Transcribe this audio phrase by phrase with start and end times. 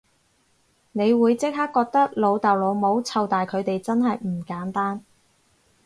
[0.93, 5.05] 你會即刻覺得老豆老母湊大佢哋真係唔簡單